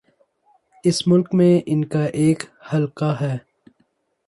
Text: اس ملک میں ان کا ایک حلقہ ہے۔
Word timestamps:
اس 0.83 1.07
ملک 1.07 1.27
میں 1.33 1.61
ان 1.65 1.85
کا 1.85 2.03
ایک 2.05 2.43
حلقہ 2.73 3.15
ہے۔ 3.21 3.37